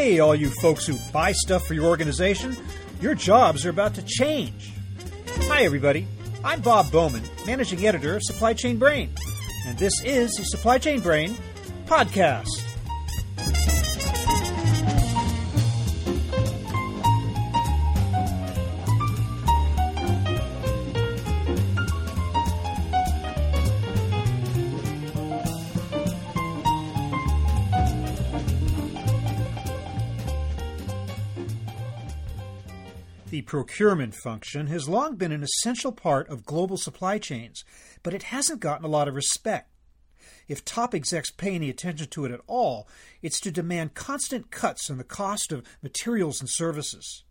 [0.00, 2.56] Hey, all you folks who buy stuff for your organization,
[3.02, 4.72] your jobs are about to change.
[5.48, 6.06] Hi, everybody.
[6.42, 9.10] I'm Bob Bowman, managing editor of Supply Chain Brain,
[9.66, 11.36] and this is the Supply Chain Brain
[11.84, 12.69] podcast.
[33.50, 37.64] Procurement function has long been an essential part of global supply chains,
[38.04, 39.68] but it hasn't gotten a lot of respect.
[40.46, 42.86] If top execs pay any attention to it at all,
[43.22, 47.24] it's to demand constant cuts in the cost of materials and services.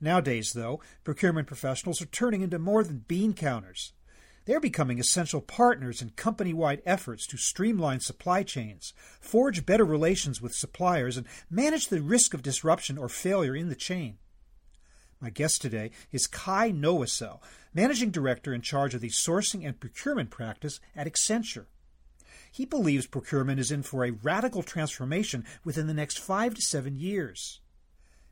[0.00, 3.92] Nowadays, though, procurement professionals are turning into more than bean counters.
[4.46, 10.40] They're becoming essential partners in company wide efforts to streamline supply chains, forge better relations
[10.40, 14.16] with suppliers, and manage the risk of disruption or failure in the chain.
[15.20, 17.40] My guest today is Kai Nowosel,
[17.72, 21.66] Managing Director in charge of the sourcing and procurement practice at Accenture.
[22.50, 26.94] He believes procurement is in for a radical transformation within the next five to seven
[26.94, 27.60] years.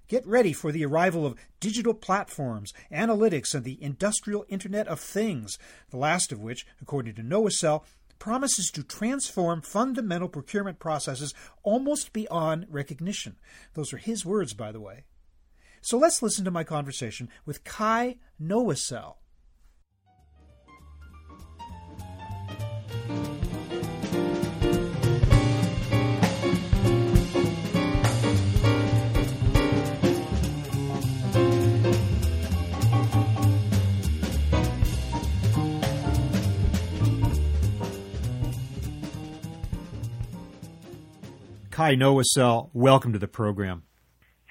[0.08, 5.58] Get ready for the arrival of digital platforms, analytics, and the industrial Internet of Things,
[5.90, 7.84] the last of which, according to Nowosel,
[8.18, 13.36] promises to transform fundamental procurement processes almost beyond recognition.
[13.74, 15.04] Those are his words, by the way.
[15.84, 19.16] So let's listen to my conversation with Kai Nowosel.
[41.72, 43.82] Kai Nowosel, welcome to the program.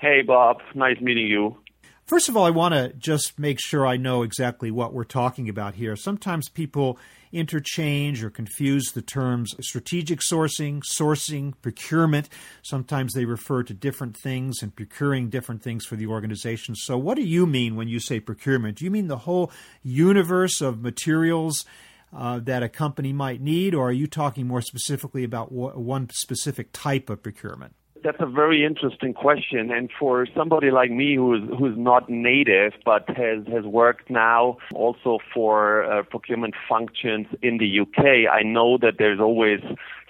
[0.02, 0.64] Hey, Bob.
[0.74, 1.58] Nice meeting you.
[2.06, 5.48] First of all, I want to just make sure I know exactly what we're talking
[5.48, 5.96] about here.
[5.96, 6.98] Sometimes people
[7.32, 12.30] interchange or confuse the terms strategic sourcing, sourcing, procurement.
[12.64, 16.74] Sometimes they refer to different things and procuring different things for the organization.
[16.74, 18.80] So, what do you mean when you say procurement?
[18.80, 19.52] Do you mean the whole
[19.84, 21.64] universe of materials
[22.12, 26.70] uh, that a company might need, or are you talking more specifically about one specific
[26.74, 27.76] type of procurement?
[28.04, 33.08] That's a very interesting question, and for somebody like me who's who's not native but
[33.10, 38.94] has has worked now also for uh, procurement functions in the UK, I know that
[38.98, 39.60] there's always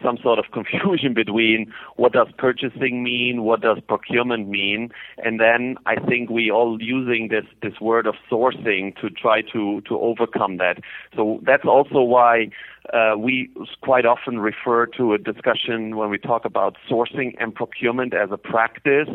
[0.02, 5.76] some sort of confusion between what does purchasing mean, what does procurement mean, and then
[5.86, 10.58] I think we all using this this word of sourcing to try to to overcome
[10.58, 10.78] that.
[11.16, 12.52] So that's also why
[12.94, 13.50] uh, we
[13.82, 18.38] quite often refer to a discussion when we talk about sourcing and procurement as a
[18.38, 19.08] practice.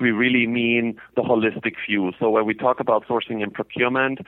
[0.00, 2.12] We really mean the holistic view.
[2.18, 4.20] So when we talk about sourcing and procurement,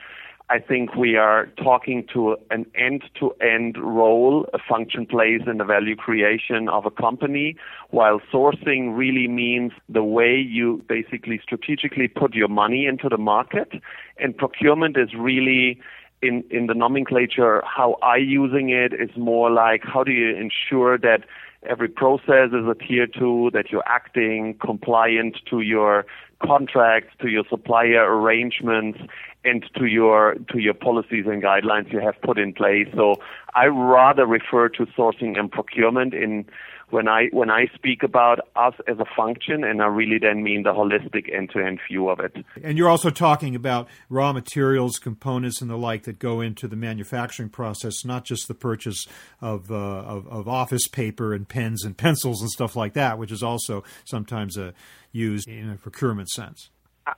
[0.47, 5.95] I think we are talking to an end-to-end role a function plays in the value
[5.95, 7.55] creation of a company,
[7.89, 13.73] while sourcing really means the way you basically strategically put your money into the market,
[14.19, 15.79] and procurement is really
[16.21, 20.97] in, in the nomenclature, how I using it is more like how do you ensure
[20.97, 21.25] that
[21.67, 26.05] every process is adhered to, that you're acting compliant to your
[26.43, 28.99] contracts, to your supplier arrangements,
[29.43, 32.87] and to your to your policies and guidelines you have put in place.
[32.95, 33.15] So
[33.53, 36.45] I rather refer to sourcing and procurement in
[36.89, 40.63] when I when I speak about us as a function, and I really then mean
[40.63, 42.35] the holistic end-to-end view of it.
[42.63, 46.75] And you're also talking about raw materials, components, and the like that go into the
[46.75, 49.07] manufacturing process, not just the purchase
[49.41, 53.31] of uh, of, of, office paper and pens and pencils and stuff like that, which
[53.31, 54.71] is also sometimes uh,
[55.11, 56.69] used in a procurement sense.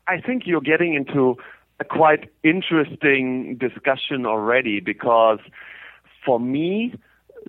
[0.08, 1.36] I think you're getting into
[1.80, 5.40] a quite interesting discussion already because
[6.26, 6.94] for me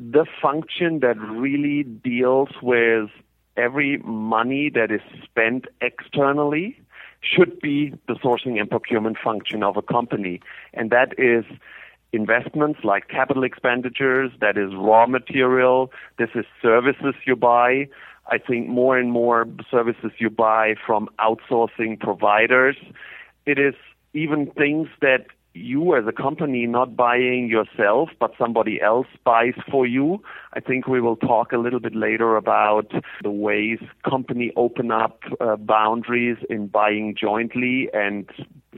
[0.00, 3.11] the function that really deals with
[3.56, 6.81] every money that is spent externally
[7.21, 10.41] should be the sourcing and procurement function of a company.
[10.73, 11.45] And that is
[12.12, 17.89] investments like capital expenditures, that is raw material, this is services you buy.
[18.31, 22.77] I think more and more services you buy from outsourcing providers.
[23.47, 23.75] It is
[24.12, 25.27] even things that
[25.58, 30.22] you as a company not buying yourself, but somebody else buys for you.
[30.55, 33.78] I think we will talk a little bit later about the ways
[34.08, 38.28] company open up uh, boundaries in buying jointly and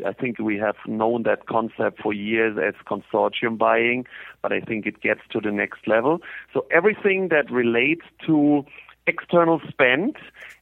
[0.07, 4.07] I think we have known that concept for years as consortium buying,
[4.41, 6.21] but I think it gets to the next level.
[6.55, 8.65] So everything that relates to
[9.07, 10.17] external spend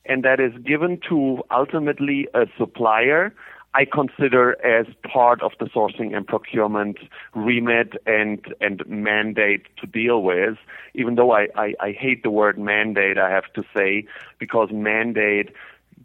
[0.06, 3.34] and that is given to ultimately a supplier
[3.74, 6.98] I consider as part of the sourcing and procurement
[7.34, 10.56] remit and and mandate to deal with.
[10.94, 14.06] Even though I, I, I hate the word mandate, I have to say,
[14.38, 15.50] because mandate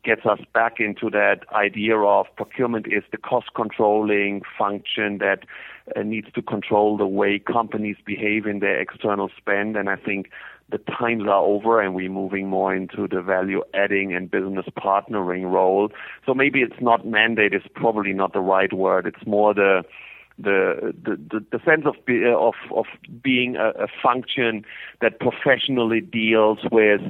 [0.03, 5.45] gets us back into that idea of procurement is the cost controlling function that
[5.95, 9.77] uh, needs to control the way companies behave in their external spend.
[9.77, 10.29] And I think
[10.71, 15.51] the times are over and we're moving more into the value adding and business partnering
[15.51, 15.89] role.
[16.25, 19.05] So maybe it's not mandate is probably not the right word.
[19.05, 19.83] It's more the
[20.39, 22.85] the the, the sense of be, uh, of of
[23.21, 24.65] being a, a function
[24.99, 27.01] that professionally deals with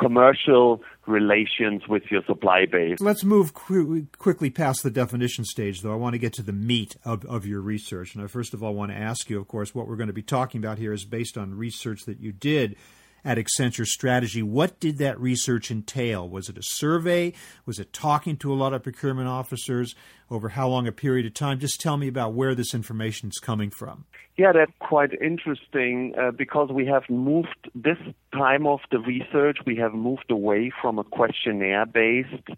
[0.00, 2.98] commercial relations with your supply base.
[3.00, 5.92] Let's move qu- quickly past the definition stage, though.
[5.92, 8.14] I want to get to the meat of, of your research.
[8.14, 10.14] And I first of all want to ask you, of course, what we're going to
[10.14, 12.76] be talking about here is based on research that you did
[13.24, 14.42] at Accenture Strategy.
[14.42, 16.28] What did that research entail?
[16.28, 17.32] Was it a survey?
[17.66, 19.94] Was it talking to a lot of procurement officers
[20.30, 21.58] over how long a period of time?
[21.58, 24.04] Just tell me about where this information is coming from.
[24.36, 27.98] Yeah, that's quite interesting uh, because we have moved this
[28.32, 32.48] time of the research, we have moved away from a questionnaire based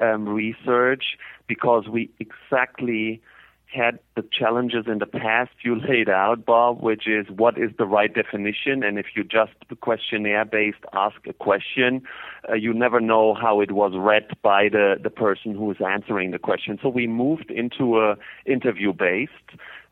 [0.00, 1.04] um, research
[1.46, 3.20] because we exactly
[3.66, 7.86] had the challenges in the past you laid out, Bob, which is what is the
[7.86, 8.82] right definition?
[8.82, 12.02] And if you just questionnaire based ask a question,
[12.48, 16.30] uh, you never know how it was read by the, the person who is answering
[16.30, 16.78] the question.
[16.82, 18.16] So we moved into a
[18.46, 19.32] interview based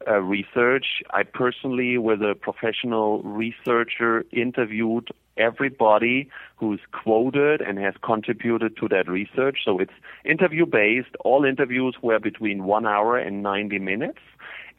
[0.06, 1.02] uh, research.
[1.10, 9.08] I personally, with a professional researcher, interviewed everybody who's quoted and has contributed to that
[9.08, 9.58] research.
[9.64, 9.92] So it's
[10.24, 11.14] interview based.
[11.24, 14.20] All interviews were between one hour and 90 minutes,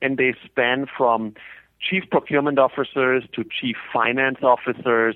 [0.02, 1.34] and they span from
[1.80, 5.16] chief procurement officers to chief finance officers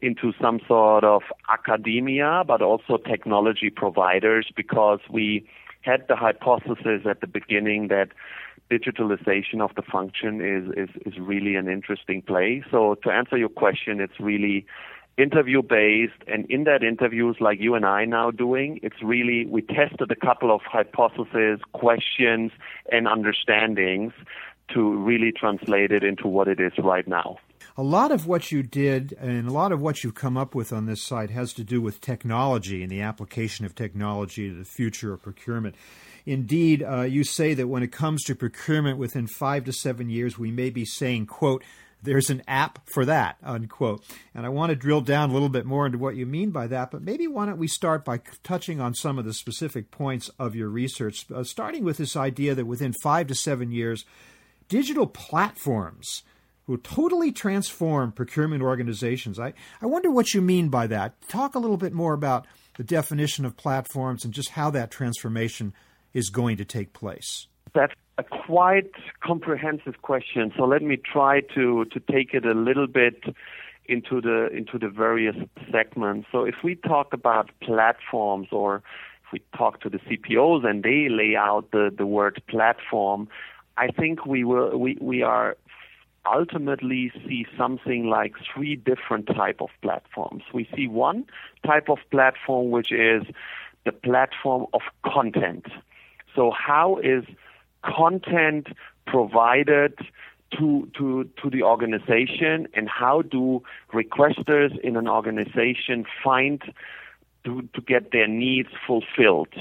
[0.00, 5.46] into some sort of academia, but also technology providers because we
[5.82, 8.08] had the hypothesis at the beginning that
[8.70, 12.64] digitalization of the function is, is, is really an interesting play.
[12.70, 14.66] So to answer your question, it's really
[15.18, 19.62] interview based and in that interviews like you and I now doing, it's really we
[19.62, 22.52] tested a couple of hypotheses, questions
[22.90, 24.12] and understandings
[24.74, 27.38] to really translate it into what it is right now.
[27.76, 30.72] A lot of what you did and a lot of what you've come up with
[30.72, 34.64] on this site has to do with technology and the application of technology to the
[34.64, 35.74] future of procurement.
[36.26, 40.38] Indeed, uh, you say that when it comes to procurement within five to seven years,
[40.38, 41.62] we may be saying, quote,
[42.02, 44.04] there's an app for that, unquote.
[44.34, 46.66] And I want to drill down a little bit more into what you mean by
[46.68, 50.30] that, but maybe why don't we start by touching on some of the specific points
[50.38, 54.04] of your research, uh, starting with this idea that within five to seven years,
[54.68, 56.22] digital platforms
[56.66, 59.38] will totally transform procurement organizations.
[59.38, 59.52] I,
[59.82, 61.20] I wonder what you mean by that.
[61.28, 62.46] Talk a little bit more about
[62.76, 65.74] the definition of platforms and just how that transformation
[66.14, 67.46] is going to take place?
[67.74, 68.92] That's a quite
[69.22, 70.52] comprehensive question.
[70.56, 73.22] So let me try to, to take it a little bit
[73.86, 75.36] into the into the various
[75.70, 76.28] segments.
[76.30, 78.76] So if we talk about platforms or
[79.24, 83.28] if we talk to the CPOs and they lay out the, the word platform,
[83.76, 85.56] I think we will we, we are
[86.26, 90.42] ultimately see something like three different type of platforms.
[90.52, 91.24] We see one
[91.66, 93.22] type of platform which is
[93.84, 95.66] the platform of content.
[96.34, 97.24] So how is
[97.84, 98.68] content
[99.06, 99.94] provided
[100.58, 106.62] to to to the organization and how do requesters in an organization find
[107.44, 109.54] to, to get their needs fulfilled.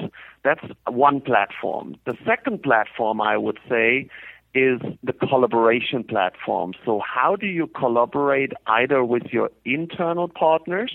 [0.44, 1.96] That's one platform.
[2.06, 4.10] The second platform I would say
[4.54, 6.74] is the collaboration platform.
[6.84, 10.92] So how do you collaborate either with your internal partners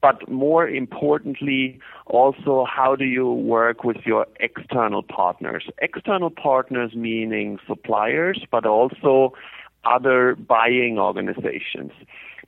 [0.00, 5.68] but more importantly, also how do you work with your external partners?
[5.82, 9.32] External partners meaning suppliers, but also
[9.84, 11.92] other buying organizations.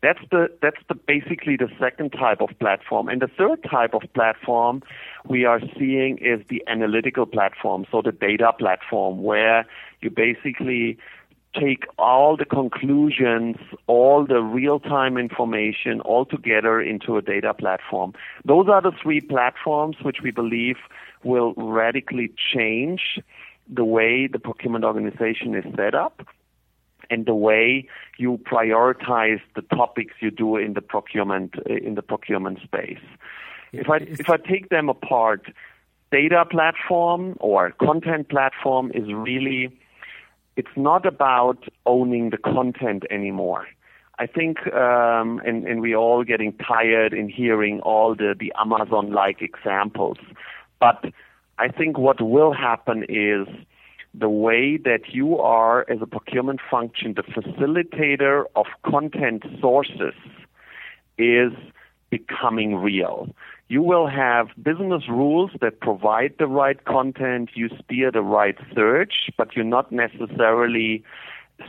[0.03, 3.09] That's the that's the basically the second type of platform.
[3.09, 4.83] And the third type of platform
[5.29, 9.67] we are seeing is the analytical platform, so the data platform where
[10.01, 10.97] you basically
[11.59, 18.13] take all the conclusions, all the real-time information all together into a data platform.
[18.45, 20.77] Those are the three platforms which we believe
[21.25, 23.21] will radically change
[23.69, 26.27] the way the procurement organization is set up
[27.09, 27.89] and the way
[28.19, 33.01] you prioritize the topics you do in the procurement in the procurement space.
[33.73, 35.53] If I if I take them apart,
[36.13, 39.80] data platform or content platform is really
[40.61, 41.61] it's not about
[41.95, 43.65] owning the content anymore.
[44.25, 49.41] I think, um, and, and we're all getting tired in hearing all the, the Amazon-like
[49.51, 50.19] examples.
[50.79, 51.01] But
[51.65, 53.47] I think what will happen is
[54.13, 60.17] the way that you are, as a procurement function, the facilitator of content sources
[61.17, 61.53] is
[62.11, 63.17] becoming real.
[63.71, 69.31] You will have business rules that provide the right content, you steer the right search,
[69.39, 71.05] but you're not necessarily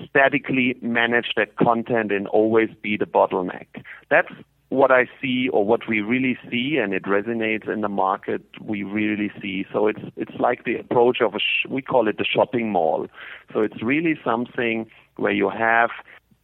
[0.09, 3.67] statically manage that content and always be the bottleneck.
[4.09, 4.31] That's
[4.69, 8.41] what I see or what we really see, and it resonates in the market.
[8.59, 9.67] We really see.
[9.71, 13.05] So it's it's like the approach of a sh- we call it the shopping mall.
[13.53, 15.91] So it's really something where you have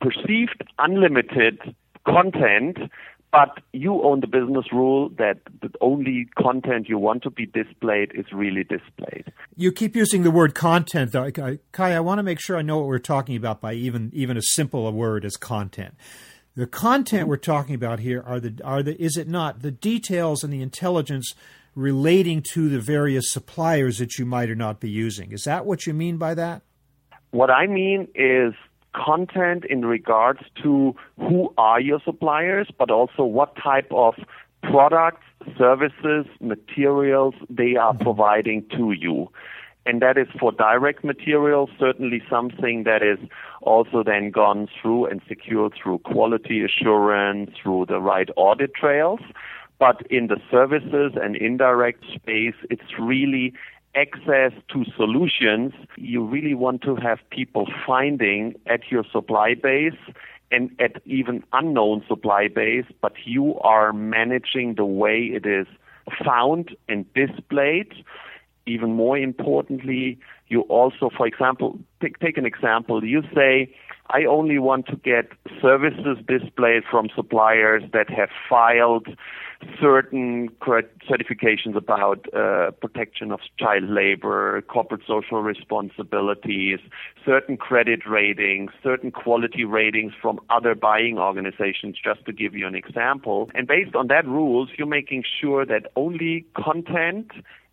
[0.02, 1.74] perceived unlimited
[2.06, 2.78] content,
[3.32, 8.12] but you own the business rule that the only content you want to be displayed
[8.16, 9.32] is really displayed.
[9.56, 11.30] You keep using the word content, though.
[11.32, 11.60] Kai,
[11.94, 14.52] I want to make sure I know what we're talking about by even even as
[14.54, 15.96] simple a word as content.
[16.56, 17.30] The content mm-hmm.
[17.30, 20.62] we're talking about here are the are the is it not the details and the
[20.62, 21.36] intelligence
[21.76, 25.32] relating to the various suppliers that you might or not be using.
[25.32, 26.64] Is that what you mean by that?
[27.30, 28.54] What I mean is
[29.06, 34.16] content in regards to who are your suppliers, but also what type of
[34.64, 35.24] products,
[35.58, 38.04] services, materials they are mm-hmm.
[38.04, 39.30] providing to you
[39.88, 43.18] and that is for direct materials, certainly something that is
[43.62, 49.22] also then gone through and secured through quality assurance, through the right audit trails.
[49.80, 53.54] But in the services and indirect space, it's really
[53.98, 60.00] access to solutions you really want to have people finding at your supply base
[60.52, 65.68] and at even unknown supply base, but you are managing the way it is
[66.24, 67.92] found and displayed
[68.68, 73.04] even more importantly, you also, for example, take, take an example.
[73.04, 73.74] You say,
[74.10, 79.08] I only want to get services displayed from suppliers that have filed
[79.82, 86.80] certain certifications about uh, protection of child labor, corporate social responsibilities,
[87.26, 92.76] certain credit ratings, certain quality ratings from other buying organizations, just to give you an
[92.76, 93.50] example.
[93.56, 97.32] And based on that rules, you're making sure that only content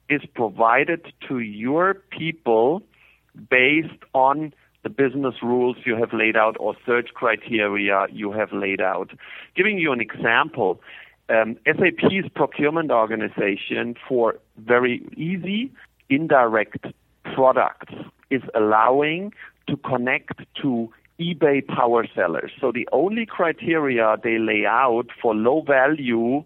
[0.09, 2.83] is provided to your people
[3.50, 4.53] based on
[4.85, 9.11] the business rules you have laid out or search criteria you have laid out.
[9.57, 10.81] Giving you an example,
[11.29, 15.73] um, SAP's procurement organization for very easy
[16.11, 16.87] indirect
[17.35, 17.95] products
[18.31, 19.33] is allowing
[19.67, 22.50] to connect to eBay power sellers.
[22.61, 26.45] So the only criteria they lay out for low value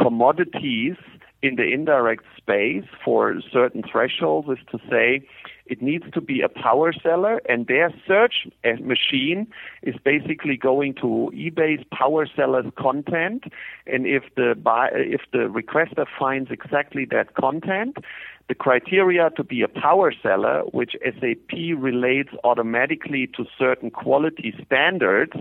[0.00, 0.96] commodities
[1.42, 5.26] in the indirect space for certain thresholds is to say
[5.66, 8.46] it needs to be a power seller and their search
[8.80, 9.46] machine
[9.82, 13.44] is basically going to eBay's power seller's content
[13.86, 17.96] and if the buy, if the requester finds exactly that content
[18.48, 25.32] the criteria to be a power seller, which SAP relates automatically to certain quality standards,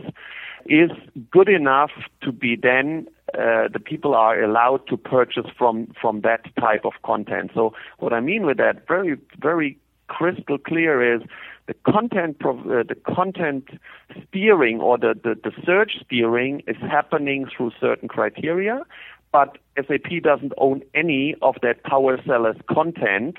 [0.65, 0.91] is
[1.29, 6.43] good enough to be then uh, the people are allowed to purchase from from that
[6.59, 7.51] type of content.
[7.53, 9.77] So what I mean with that, very very
[10.17, 11.21] crystal clear is
[11.67, 13.65] the content prov- uh, the content
[14.27, 18.83] steering or the, the, the search steering is happening through certain criteria,
[19.31, 23.37] but SAP doesn't own any of that power seller's content.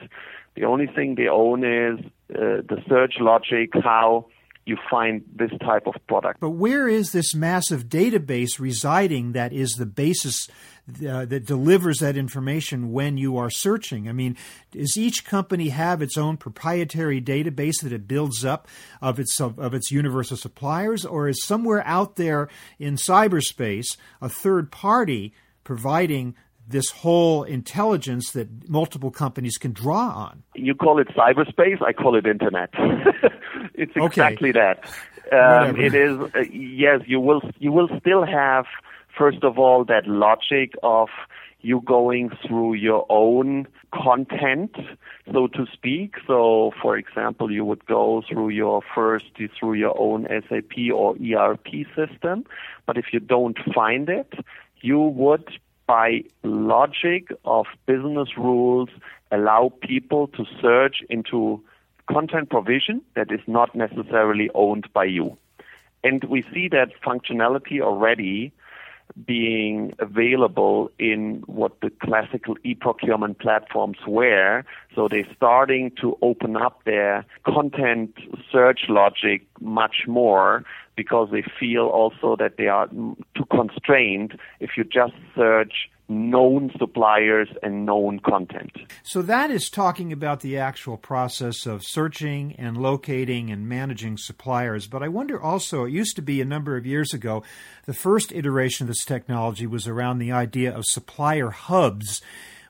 [0.57, 2.01] The only thing they own is
[2.31, 4.27] uh, the search logic, how
[4.67, 6.41] you find this type of product.
[6.41, 10.49] But where is this massive database residing that is the basis
[10.89, 14.09] uh, that delivers that information when you are searching?
[14.09, 14.37] I mean,
[14.71, 18.69] does each company have its own proprietary database that it builds up
[19.01, 22.49] of its of, of its universe of suppliers, or is somewhere out there
[22.79, 25.33] in cyberspace a third party
[25.65, 26.35] providing
[26.67, 30.43] this whole intelligence that multiple companies can draw on.
[30.55, 32.71] You call it cyberspace, I call it internet.
[33.75, 34.59] it's exactly okay.
[34.59, 34.85] that.
[35.33, 38.67] Um, it is uh, yes, you will you will still have
[39.17, 41.09] first of all that logic of
[41.61, 44.77] you going through your own content,
[45.33, 46.17] so to speak.
[46.27, 49.27] So, for example, you would go through your first
[49.59, 52.45] through your own SAP or ERP system,
[52.87, 54.35] but if you don't find it,
[54.83, 55.49] you would
[55.87, 58.89] by logic of business rules
[59.31, 61.63] allow people to search into
[62.11, 65.37] content provision that is not necessarily owned by you.
[66.03, 68.53] And we see that functionality already
[69.25, 74.65] being available in what the classical e-procurement platforms were.
[74.95, 78.17] So they're starting to open up their content
[78.51, 80.65] search logic much more
[80.97, 87.49] because they feel also that they are too constrained if you just search known suppliers
[87.63, 88.73] and known content.
[89.03, 94.87] So that is talking about the actual process of searching and locating and managing suppliers.
[94.87, 97.43] But I wonder also, it used to be a number of years ago,
[97.87, 102.21] the first iteration of this technology was around the idea of supplier hubs,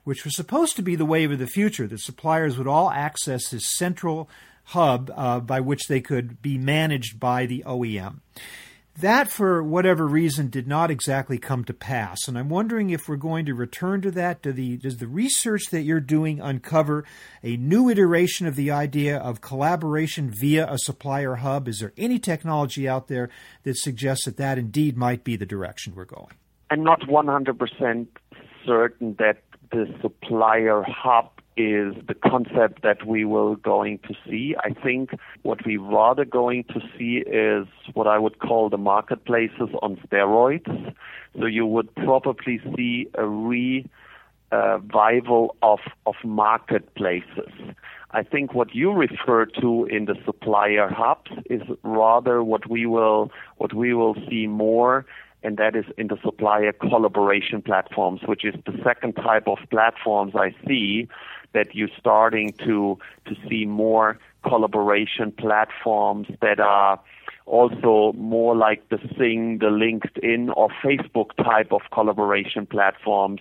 [0.04, 3.48] which was supposed to be the wave of the future, that suppliers would all access
[3.48, 4.28] this central
[4.68, 8.20] hub uh, by which they could be managed by the OEM.
[9.00, 12.28] That, for whatever reason, did not exactly come to pass.
[12.28, 14.42] And I'm wondering if we're going to return to that.
[14.42, 17.04] Do the, does the research that you're doing uncover
[17.42, 21.66] a new iteration of the idea of collaboration via a supplier hub?
[21.66, 23.30] Is there any technology out there
[23.64, 26.34] that suggests that that indeed might be the direction we're going?
[26.70, 28.06] I'm not 100%
[28.64, 29.38] certain that
[29.74, 34.54] the supplier hub is the concept that we will going to see.
[34.58, 35.10] I think
[35.42, 40.94] what we rather going to see is what I would call the marketplaces on steroids.
[41.38, 43.26] So you would probably see a uh,
[44.78, 47.52] revival of of marketplaces.
[48.12, 53.32] I think what you refer to in the supplier hubs is rather what we will
[53.56, 55.04] what we will see more
[55.44, 60.34] and that is in the supplier collaboration platforms, which is the second type of platforms
[60.34, 61.08] I see
[61.52, 67.00] that you're starting to to see more collaboration platforms that are
[67.46, 73.40] also more like the Xing, the LinkedIn or Facebook type of collaboration platforms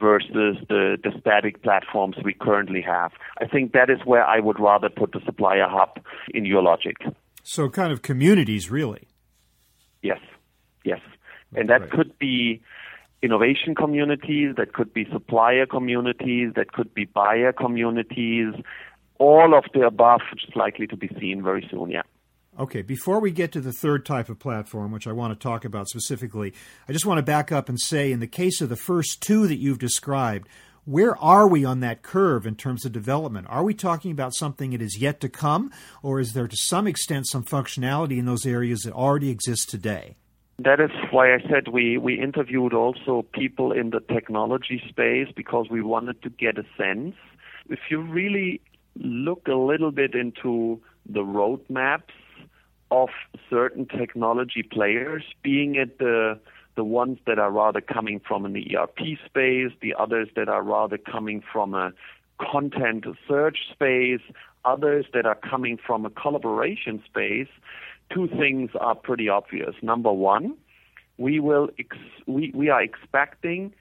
[0.00, 3.12] versus the, the static platforms we currently have.
[3.40, 6.00] I think that is where I would rather put the supplier hub
[6.32, 6.96] in your logic.
[7.42, 9.11] So kind of communities really.
[11.54, 11.90] And that right.
[11.90, 12.62] could be
[13.22, 18.54] innovation communities, that could be supplier communities, that could be buyer communities,
[19.18, 22.02] all of the above, which is likely to be seen very soon, yeah.
[22.58, 25.64] Okay, before we get to the third type of platform, which I want to talk
[25.64, 26.52] about specifically,
[26.86, 29.46] I just want to back up and say in the case of the first two
[29.46, 30.48] that you've described,
[30.84, 33.46] where are we on that curve in terms of development?
[33.48, 35.70] Are we talking about something that is yet to come,
[36.02, 40.16] or is there to some extent some functionality in those areas that already exist today?
[40.64, 45.66] That is why I said we, we interviewed also people in the technology space because
[45.70, 47.16] we wanted to get a sense.
[47.68, 48.60] If you really
[48.94, 52.14] look a little bit into the roadmaps
[52.92, 53.08] of
[53.50, 56.38] certain technology players, being at the
[56.74, 60.96] the ones that are rather coming from an ERP space, the others that are rather
[60.96, 61.92] coming from a
[62.40, 64.22] content search space,
[64.64, 67.48] others that are coming from a collaboration space,
[68.12, 69.74] two things are pretty obvious.
[69.82, 70.56] Number one,
[71.18, 71.96] we will ex-
[72.26, 73.72] we, we are expecting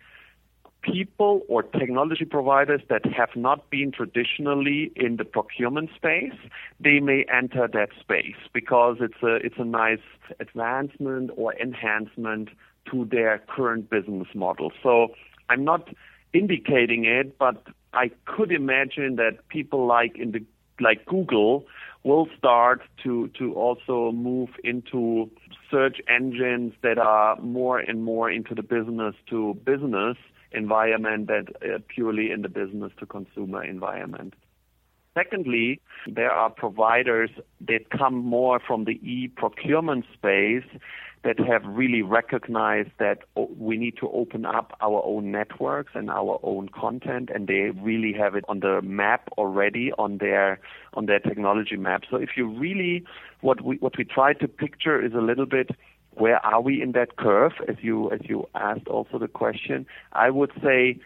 [0.81, 6.33] people or technology providers that have not been traditionally in the procurement space,
[6.79, 9.99] they may enter that space because it's a it's a nice
[10.39, 12.49] advancement or enhancement
[12.89, 14.71] to their current business model.
[14.81, 15.09] So
[15.49, 15.89] I'm not
[16.33, 17.63] indicating it, but
[17.93, 20.43] I could imagine that people like in the
[20.79, 21.65] like Google
[22.03, 25.29] will start to, to also move into
[25.69, 30.17] search engines that are more and more into the business to business
[30.51, 34.33] environment than uh, purely in the business to consumer environment.
[35.13, 37.29] Secondly, there are providers
[37.67, 40.63] that come more from the e-procurement space
[41.23, 46.09] that have really recognized that oh, we need to open up our own networks and
[46.09, 50.59] our own content and they really have it on the map already on their
[50.93, 52.03] on their technology map.
[52.09, 53.03] So if you really
[53.41, 55.69] what we what we try to picture is a little bit
[56.15, 59.85] where are we in that curve as you as you asked also the question.
[60.13, 60.99] I would say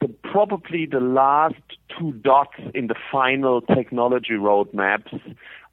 [0.00, 1.54] the probably the last
[1.98, 5.20] two dots in the final technology roadmaps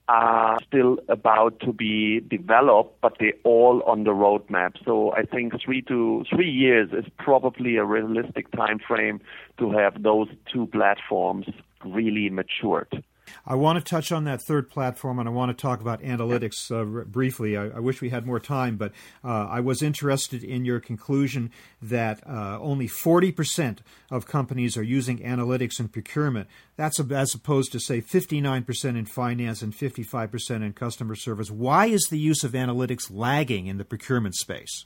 [0.09, 4.73] are still about to be developed, but they're all on the roadmap.
[4.83, 9.21] So I think three to three years is probably a realistic time frame
[9.59, 11.45] to have those two platforms
[11.85, 13.03] really matured.
[13.45, 16.71] I want to touch on that third platform and I want to talk about analytics
[16.71, 17.57] uh, r- briefly.
[17.57, 18.91] I, I, wish we had more time, but
[19.23, 23.79] uh, I was interested in your conclusion that uh, only 40%
[24.11, 26.47] of companies are using analytics in procurement.
[26.75, 31.51] That's a, as opposed to, say, 59% in finance and 55% in customer service.
[31.51, 34.85] Why is the use of analytics lagging in the procurement space?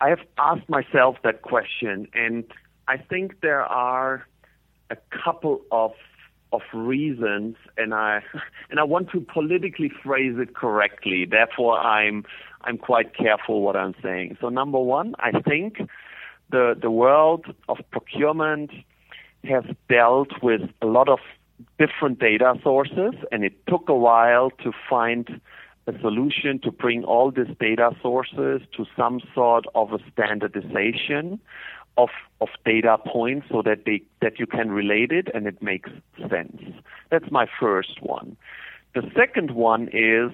[0.00, 2.44] I have asked myself that question, and
[2.86, 4.26] I think there are
[4.90, 5.92] a couple of
[6.52, 8.22] of reasons, and I
[8.70, 11.24] and I want to politically phrase it correctly.
[11.24, 12.24] Therefore, I'm
[12.62, 14.38] I'm quite careful what I'm saying.
[14.40, 15.78] So, number one, I think
[16.50, 18.70] the the world of procurement
[19.44, 21.18] has dealt with a lot of
[21.78, 25.40] different data sources, and it took a while to find
[25.86, 31.38] a solution to bring all these data sources to some sort of a standardization
[31.96, 35.90] of of data points so that they that you can relate it and it makes
[36.28, 36.62] sense.
[37.10, 38.36] That's my first one.
[38.94, 40.32] The second one is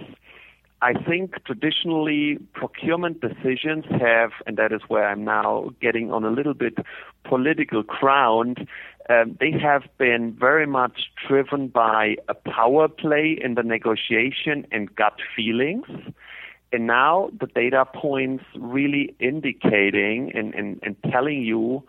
[0.83, 6.31] I think traditionally procurement decisions have, and that is where I'm now getting on a
[6.31, 6.77] little bit
[7.25, 8.67] political ground,
[9.09, 14.93] um, they have been very much driven by a power play in the negotiation and
[14.95, 15.87] gut feelings.
[16.73, 21.83] And now the data points really indicating and, and, and telling you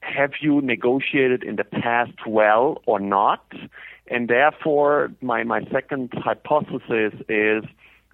[0.00, 3.44] have you negotiated in the past well or not?
[4.06, 7.64] And therefore, my, my second hypothesis is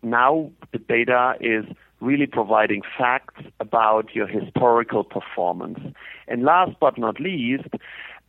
[0.03, 1.65] now the data is
[2.01, 5.79] really providing facts about your historical performance.
[6.29, 7.69] And last but not least,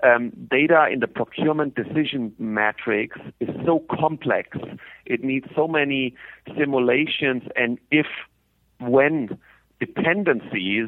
[0.03, 4.57] um, data in the procurement decision matrix is so complex.
[5.05, 6.15] It needs so many
[6.57, 8.07] simulations and if
[8.79, 9.37] when
[9.79, 10.87] dependencies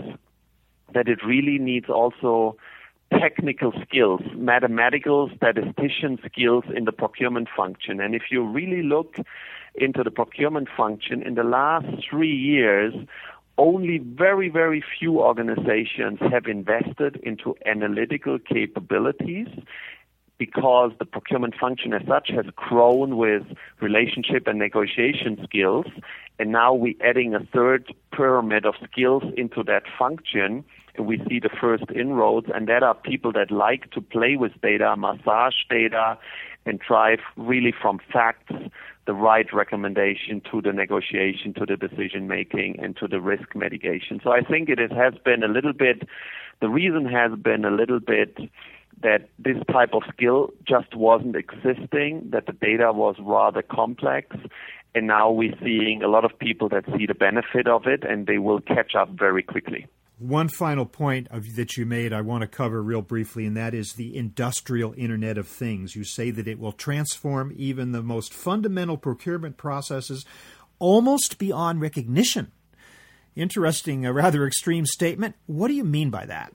[0.93, 2.57] that it really needs also
[3.11, 7.99] technical skills, mathematical, statistician skills in the procurement function.
[8.01, 9.15] And if you really look
[9.75, 12.93] into the procurement function in the last three years,
[13.57, 19.47] only very, very few organizations have invested into analytical capabilities
[20.37, 23.43] because the procurement function as such has grown with
[23.81, 25.85] relationship and negotiation skills.
[26.39, 30.63] And now we're adding a third pyramid of skills into that function.
[30.95, 34.51] And we see the first inroads, and that are people that like to play with
[34.61, 36.17] data, massage data,
[36.65, 38.53] and drive really from facts
[39.05, 44.19] the right recommendation to the negotiation, to the decision making, and to the risk mitigation.
[44.23, 46.07] So I think it has been a little bit,
[46.59, 48.37] the reason has been a little bit
[49.01, 54.35] that this type of skill just wasn't existing, that the data was rather complex,
[54.95, 58.25] and now we're seeing a lot of people that see the benefit of it and
[58.25, 59.85] they will catch up very quickly.
[60.19, 63.75] One final point of, that you made I want to cover real briefly, and that
[63.75, 65.95] is the industrial Internet of Things.
[65.95, 70.25] You say that it will transform even the most fundamental procurement processes
[70.79, 72.51] almost beyond recognition.
[73.35, 75.35] Interesting, a rather extreme statement.
[75.45, 76.51] What do you mean by that?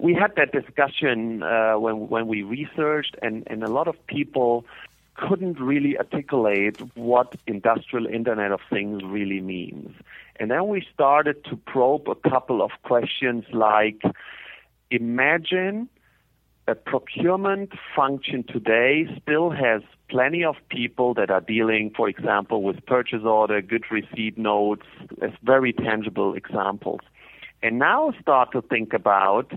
[0.00, 4.64] We had that discussion uh, when when we researched, and, and a lot of people
[5.14, 9.94] couldn't really articulate what industrial Internet of Things really means.
[10.38, 14.02] And then we started to probe a couple of questions like
[14.90, 15.88] imagine
[16.68, 22.84] a procurement function today still has plenty of people that are dealing, for example, with
[22.86, 24.86] purchase order, good receipt notes,
[25.22, 27.00] as very tangible examples.
[27.62, 29.52] And now start to think about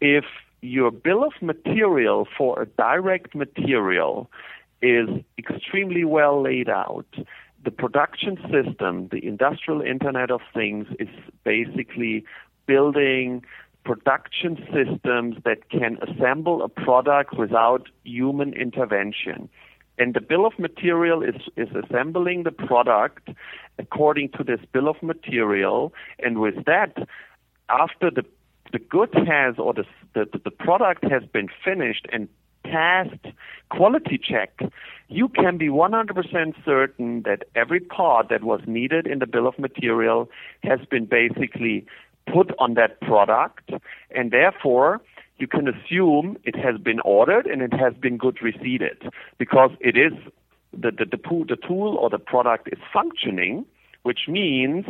[0.00, 0.24] if
[0.62, 4.30] your bill of material for a direct material
[4.82, 5.08] is
[5.38, 7.06] extremely well laid out.
[7.62, 11.08] The production system, the industrial Internet of Things, is
[11.44, 12.24] basically
[12.66, 13.44] building
[13.84, 19.48] production systems that can assemble a product without human intervention.
[19.98, 23.28] And the bill of material is, is assembling the product
[23.78, 25.92] according to this bill of material.
[26.18, 26.96] And with that,
[27.68, 28.24] after the
[28.72, 32.28] the good has or the, the the product has been finished and
[32.64, 33.26] passed
[33.70, 34.60] quality check,
[35.08, 39.58] you can be 100% certain that every part that was needed in the bill of
[39.58, 40.28] material
[40.62, 41.86] has been basically
[42.32, 43.70] put on that product,
[44.14, 45.00] and therefore
[45.38, 49.96] you can assume it has been ordered and it has been good received because it
[49.96, 50.12] is
[50.72, 53.64] the, the, the, the tool or the product is functioning,
[54.02, 54.84] which means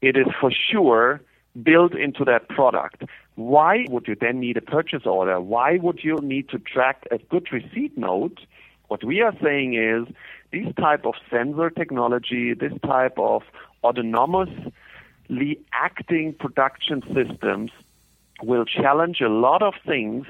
[0.00, 1.20] it is for sure
[1.62, 3.04] built into that product.
[3.34, 5.40] Why would you then need a purchase order?
[5.40, 8.40] Why would you need to track a good receipt note?
[8.88, 10.14] What we are saying is
[10.52, 13.42] this type of sensor technology, this type of
[13.84, 17.70] autonomously acting production systems
[18.42, 20.26] will challenge a lot of things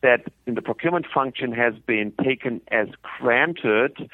[0.00, 4.10] that in the procurement function has been taken as granted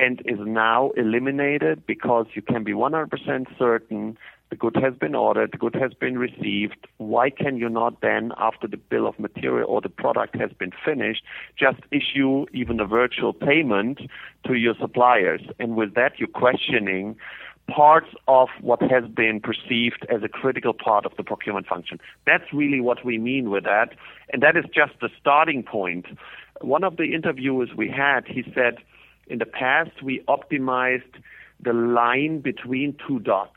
[0.00, 4.18] and is now eliminated because you can be 100% certain
[4.50, 6.86] the good has been ordered, the good has been received.
[6.96, 10.72] Why can you not then, after the bill of material or the product has been
[10.84, 11.22] finished,
[11.58, 14.00] just issue even a virtual payment
[14.46, 15.42] to your suppliers?
[15.58, 17.16] And with that, you're questioning
[17.68, 22.00] parts of what has been perceived as a critical part of the procurement function.
[22.26, 23.90] That's really what we mean with that.
[24.32, 26.06] And that is just the starting point.
[26.60, 28.78] one of the interviewers we had, he said,
[29.26, 31.22] in the past we optimized
[31.60, 33.52] the line between two dots.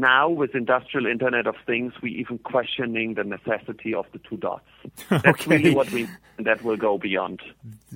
[0.00, 4.66] Now, with industrial Internet of Things, we even questioning the necessity of the two dots.
[5.08, 5.56] That's okay.
[5.56, 6.06] really what we
[6.38, 7.40] that will go beyond.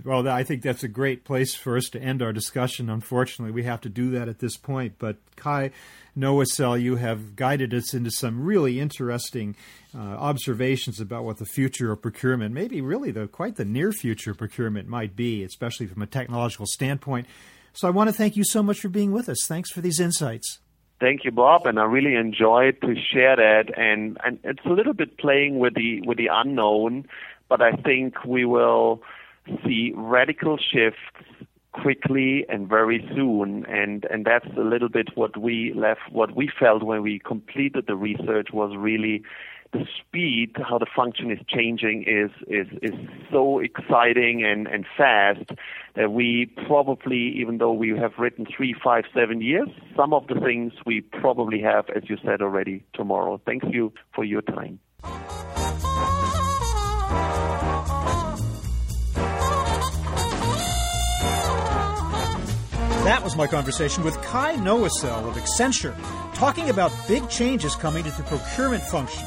[0.03, 2.89] Well, I think that's a great place for us to end our discussion.
[2.89, 4.95] Unfortunately, we have to do that at this point.
[4.99, 5.73] But Kai
[6.17, 9.55] Nowosel, you have guided us into some really interesting
[9.95, 14.33] uh, observations about what the future of procurement, maybe really the quite the near future
[14.33, 17.27] procurement might be, especially from a technological standpoint.
[17.75, 19.45] So I want to thank you so much for being with us.
[19.47, 20.61] Thanks for these insights.
[21.01, 23.77] Thank you, Bob, and I really enjoyed to share that.
[23.79, 27.07] And, and it's a little bit playing with the with the unknown,
[27.49, 29.03] but I think we will
[29.65, 31.01] see radical shifts
[31.73, 36.51] quickly and very soon and and that's a little bit what we left what we
[36.59, 39.23] felt when we completed the research was really
[39.73, 42.95] the speed how the function is changing is is is
[43.31, 45.53] so exciting and and fast
[45.95, 50.35] that we probably even though we have written three five seven years some of the
[50.41, 54.79] things we probably have as you said already tomorrow thank you for your time
[63.05, 65.97] That was my conversation with Kai Nowosel of Accenture,
[66.35, 69.27] talking about big changes coming to the procurement function.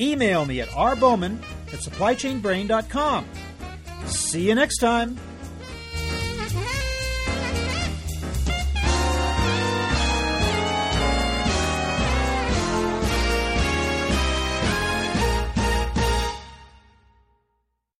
[0.00, 3.26] Email me at rbowman at supplychainbrain.com.
[4.06, 5.18] See you next time.